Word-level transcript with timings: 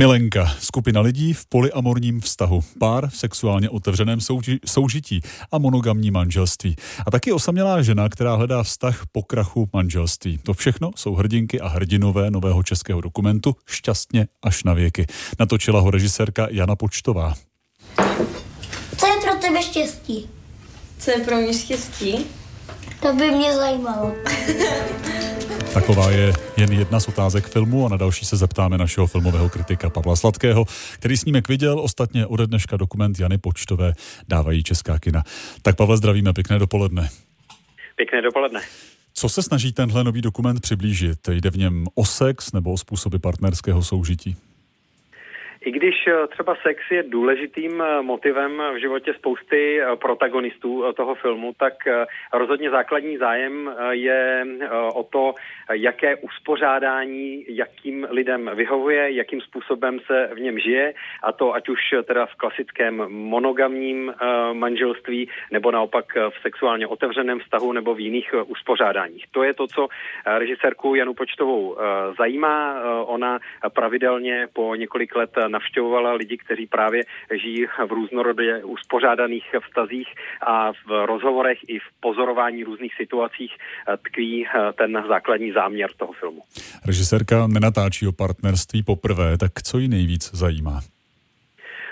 Milenka, 0.00 0.46
skupina 0.60 1.00
lidí 1.00 1.32
v 1.32 1.46
polyamorním 1.46 2.20
vztahu, 2.20 2.64
pár 2.78 3.08
v 3.08 3.16
sexuálně 3.16 3.70
otevřeném 3.70 4.18
souži- 4.18 4.58
soužití 4.66 5.20
a 5.52 5.58
monogamní 5.58 6.10
manželství. 6.10 6.76
A 7.06 7.10
taky 7.10 7.32
osamělá 7.32 7.82
žena, 7.82 8.08
která 8.08 8.34
hledá 8.34 8.62
vztah 8.62 9.02
po 9.12 9.22
krachu 9.22 9.68
manželství. 9.72 10.38
To 10.38 10.54
všechno 10.54 10.90
jsou 10.96 11.14
hrdinky 11.14 11.60
a 11.60 11.68
hrdinové 11.68 12.30
nového 12.30 12.62
českého 12.62 13.00
dokumentu 13.00 13.56
Šťastně 13.66 14.28
až 14.42 14.64
na 14.64 14.74
věky. 14.74 15.06
Natočila 15.38 15.80
ho 15.80 15.90
režisérka 15.90 16.46
Jana 16.50 16.76
Počtová. 16.76 17.34
Co 18.96 19.06
je 19.06 19.20
pro 19.22 19.34
tebe 19.40 19.62
štěstí? 19.62 20.30
Co 20.98 21.10
je 21.10 21.18
pro 21.18 21.36
mě 21.36 21.54
štěstí? 21.54 22.26
To 23.02 23.14
by 23.14 23.30
mě 23.30 23.54
zajímalo. 23.56 24.12
Taková 25.76 26.10
je 26.10 26.32
jen 26.56 26.72
jedna 26.72 27.00
z 27.00 27.08
otázek 27.08 27.48
filmu 27.48 27.86
a 27.86 27.88
na 27.88 27.96
další 27.96 28.24
se 28.24 28.36
zeptáme 28.36 28.78
našeho 28.78 29.06
filmového 29.06 29.48
kritika 29.48 29.90
Pavla 29.90 30.16
Sladkého, 30.16 30.64
který 30.94 31.16
snímek 31.16 31.48
viděl. 31.48 31.80
Ostatně 31.80 32.26
ode 32.26 32.46
dneška 32.46 32.76
dokument 32.76 33.18
Jany 33.18 33.38
Počtové 33.38 33.92
dávají 34.28 34.62
česká 34.62 34.98
kina. 34.98 35.22
Tak 35.62 35.76
Pavle, 35.76 35.96
zdravíme, 35.96 36.32
pěkné 36.32 36.58
dopoledne. 36.58 37.08
Pěkné 37.96 38.22
dopoledne. 38.22 38.60
Co 39.14 39.28
se 39.28 39.42
snaží 39.42 39.72
tenhle 39.72 40.04
nový 40.04 40.22
dokument 40.22 40.60
přiblížit? 40.60 41.28
Jde 41.28 41.50
v 41.50 41.56
něm 41.56 41.86
o 41.94 42.04
sex 42.04 42.52
nebo 42.52 42.72
o 42.72 42.78
způsoby 42.78 43.16
partnerského 43.16 43.82
soužití? 43.82 44.36
I 45.66 45.70
když 45.70 46.06
eh, 46.06 46.26
třeba 46.26 46.56
sex 46.62 46.80
je 46.90 47.02
důležitým 47.02 47.82
eh, 47.82 48.02
motivem 48.02 48.62
v 48.74 48.80
životě 48.80 49.14
spousty 49.14 49.80
eh, 49.80 49.96
protagonistů 49.96 50.92
toho 50.96 51.14
filmu, 51.14 51.52
tak 51.58 51.74
rozhodně 52.32 52.70
základní 52.70 53.16
zájem 53.16 53.74
je 53.90 54.46
o 54.94 55.02
to, 55.02 55.34
jaké 55.72 56.16
uspořádání, 56.16 57.44
jakým 57.48 58.06
lidem 58.10 58.50
vyhovuje, 58.54 59.12
jakým 59.12 59.40
způsobem 59.40 60.00
se 60.06 60.30
v 60.34 60.40
něm 60.40 60.58
žije, 60.58 60.94
a 61.22 61.32
to 61.32 61.54
ať 61.54 61.68
už 61.68 61.80
teda 62.04 62.26
v 62.26 62.34
klasickém 62.34 62.96
monogamním 63.08 64.14
manželství, 64.52 65.28
nebo 65.52 65.70
naopak 65.70 66.04
v 66.14 66.42
sexuálně 66.42 66.86
otevřeném 66.86 67.40
vztahu, 67.40 67.72
nebo 67.72 67.94
v 67.94 68.00
jiných 68.00 68.34
uspořádáních. 68.46 69.24
To 69.30 69.42
je 69.42 69.54
to, 69.54 69.66
co 69.66 69.88
režisérku 70.26 70.94
Janu 70.94 71.14
Počtovou 71.14 71.76
zajímá. 72.18 72.80
Ona 73.04 73.38
pravidelně 73.68 74.48
po 74.52 74.74
několik 74.74 75.16
let 75.16 75.30
navštěvovala 75.56 76.12
lidi, 76.12 76.36
kteří 76.44 76.66
právě 76.66 77.00
žijí 77.42 77.66
v 77.88 77.90
různorodě 77.98 78.64
uspořádaných 78.64 79.46
vztazích 79.66 80.08
a 80.46 80.72
v 80.72 81.06
rozhovorech 81.06 81.58
i 81.68 81.78
v 81.78 81.88
pozorování 82.00 82.64
různých 82.64 82.94
situacích 83.02 83.52
eh, 83.56 83.96
tkví 83.96 84.46
eh, 84.46 84.72
ten 84.80 84.90
základní 85.08 85.52
záměr 85.52 85.90
toho 85.96 86.12
filmu. 86.12 86.40
Režisérka 86.86 87.46
nenatáčí 87.46 88.06
o 88.06 88.12
partnerství 88.12 88.82
poprvé, 88.82 89.38
tak 89.38 89.52
co 89.62 89.78
ji 89.78 89.88
nejvíc 89.88 90.30
zajímá? 90.34 90.80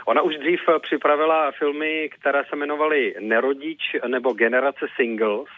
Ona 0.06 0.22
už 0.22 0.36
dřív 0.36 0.60
připravila 0.82 1.50
filmy, 1.50 2.10
které 2.18 2.44
se 2.44 2.56
jmenovaly 2.56 3.14
Nerodič 3.20 3.96
nebo 4.06 4.32
Generace 4.32 4.86
Singles 4.96 5.48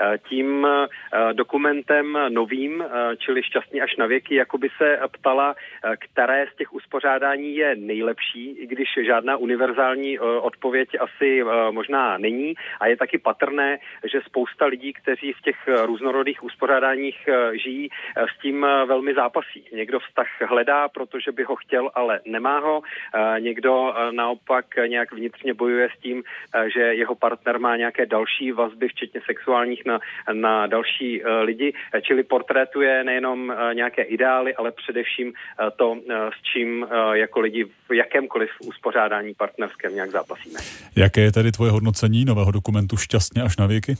Eh, 0.00 0.18
tím 0.28 0.66
eh, 0.66 0.86
dokumentem 1.32 2.18
novým, 2.28 2.82
eh, 2.82 3.16
čili 3.16 3.42
šťastně 3.42 3.82
až 3.82 3.96
na 3.96 4.06
věky, 4.06 4.34
jako 4.34 4.58
by 4.58 4.68
se 4.76 4.98
ptala, 5.12 5.54
které 5.98 6.46
z 6.52 6.56
těch 6.56 6.72
uspořádání 6.72 7.56
je 7.56 7.76
nejlepší, 7.76 8.50
i 8.50 8.66
když 8.66 8.88
žádná 9.06 9.36
univerzální 9.36 10.18
odpověď 10.18 10.88
asi 11.00 11.44
možná 11.70 12.18
není. 12.18 12.54
A 12.80 12.86
je 12.86 12.96
taky 12.96 13.18
patrné, 13.18 13.78
že 14.12 14.20
spousta 14.26 14.66
lidí, 14.66 14.92
kteří 14.92 15.32
v 15.32 15.40
těch 15.40 15.56
různorodých 15.84 16.42
uspořádáních 16.44 17.28
žijí, 17.52 17.88
s 18.16 18.42
tím 18.42 18.66
velmi 18.86 19.14
zápasí. 19.14 19.64
Někdo 19.72 20.00
vztah 20.00 20.26
hledá, 20.48 20.88
protože 20.88 21.32
by 21.32 21.42
ho 21.42 21.56
chtěl, 21.56 21.90
ale 21.94 22.20
nemá 22.26 22.58
ho. 22.58 22.82
Někdo 23.38 23.94
naopak 24.10 24.66
nějak 24.86 25.12
vnitřně 25.12 25.54
bojuje 25.54 25.88
s 25.98 26.00
tím, 26.00 26.22
že 26.74 26.80
jeho 26.80 27.14
partner 27.14 27.58
má 27.58 27.76
nějaké 27.76 28.06
další 28.06 28.52
vazby, 28.52 28.88
včetně 28.88 29.20
sexuálních, 29.26 29.84
na, 29.84 29.98
na 30.32 30.66
další 30.66 31.22
uh, 31.22 31.30
lidi, 31.42 31.72
čili 32.02 32.22
portrétuje 32.22 33.04
nejenom 33.04 33.52
nějaké 33.72 34.02
ideály, 34.02 34.54
ale 34.54 34.72
především 34.72 35.32
to, 35.76 35.96
s 36.38 36.42
čím 36.52 36.86
jako 37.12 37.40
lidi 37.40 37.64
v 37.64 37.94
jakémkoliv 37.94 38.50
uspořádání 38.66 39.34
partnerském 39.34 39.94
nějak 39.94 40.10
zápasíme. 40.10 40.60
Jaké 40.96 41.20
je 41.20 41.32
tedy 41.32 41.52
tvoje 41.52 41.70
hodnocení 41.70 42.24
nového 42.24 42.50
dokumentu 42.50 42.96
Šťastně 42.96 43.42
až 43.42 43.56
na 43.56 43.66
věky? 43.66 43.94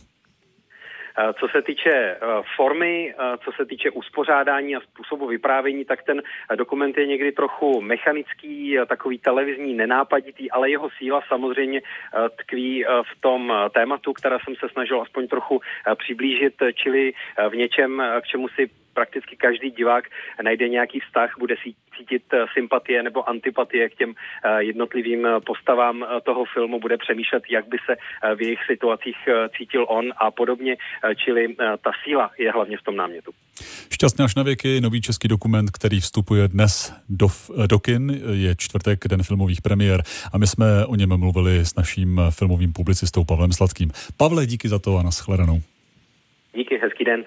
Co 1.40 1.48
se 1.48 1.62
týče 1.62 2.16
formy, 2.56 3.14
co 3.44 3.52
se 3.52 3.66
týče 3.66 3.90
uspořádání 3.90 4.76
a 4.76 4.80
způsobu 4.80 5.26
vyprávění, 5.26 5.84
tak 5.84 6.02
ten 6.02 6.22
dokument 6.54 6.98
je 6.98 7.06
někdy 7.06 7.32
trochu 7.32 7.80
mechanický, 7.80 8.76
takový 8.88 9.18
televizní, 9.18 9.74
nenápaditý, 9.74 10.50
ale 10.50 10.70
jeho 10.70 10.90
síla 10.98 11.20
samozřejmě 11.28 11.80
tkví 12.36 12.84
v 12.84 13.20
tom 13.20 13.52
tématu, 13.74 14.12
které 14.12 14.36
jsem 14.44 14.54
se 14.56 14.68
snažil 14.68 15.02
aspoň 15.02 15.28
trochu 15.28 15.60
přiblížit, 15.98 16.54
čili 16.74 17.12
v 17.50 17.56
něčem, 17.56 18.02
k 18.20 18.26
čemu 18.26 18.48
si 18.48 18.70
prakticky 18.98 19.36
každý 19.36 19.70
divák 19.70 20.04
najde 20.42 20.68
nějaký 20.68 21.00
vztah, 21.00 21.30
bude 21.38 21.56
cítit 21.96 22.22
eh, 22.32 22.44
sympatie 22.56 23.02
nebo 23.02 23.28
antipatie 23.28 23.88
k 23.88 23.94
těm 23.94 24.10
eh, 24.14 24.62
jednotlivým 24.62 25.26
eh, 25.26 25.40
postavám 25.40 25.96
toho 26.24 26.44
filmu, 26.54 26.80
bude 26.80 26.96
přemýšlet, 26.96 27.42
jak 27.50 27.68
by 27.68 27.78
se 27.86 27.92
v 28.36 28.42
jejich 28.42 28.58
situacích 28.70 29.16
cítil 29.56 29.86
on 29.88 30.04
a 30.16 30.30
podobně, 30.30 30.76
čili 31.24 31.56
ta 31.84 31.90
síla 32.04 32.30
je 32.38 32.52
hlavně 32.52 32.76
v 32.78 32.82
tom 32.82 32.96
námětu. 32.96 33.30
Šťastně 33.92 34.24
až 34.24 34.34
na 34.34 34.42
věky, 34.42 34.80
nový 34.80 35.00
český 35.00 35.28
dokument, 35.28 35.70
který 35.70 36.00
vstupuje 36.00 36.48
dnes 36.48 36.94
do, 37.08 37.28
do 37.66 37.78
kin, 37.78 38.10
je 38.32 38.54
čtvrtek, 38.58 38.98
den 39.08 39.22
filmových 39.22 39.62
premiér 39.62 40.02
a 40.32 40.38
my 40.38 40.46
jsme 40.46 40.86
o 40.86 40.94
něm 40.94 41.16
mluvili 41.16 41.58
s 41.58 41.74
naším 41.74 42.20
filmovým 42.30 42.72
publicistou 42.72 43.24
Pavlem 43.24 43.52
Sladkým. 43.52 43.90
Pavle, 44.16 44.46
díky 44.46 44.68
za 44.68 44.78
to 44.78 44.98
a 44.98 45.02
nashledanou. 45.02 45.60
Díky, 46.56 46.78
hezký 46.78 47.04
den. 47.04 47.24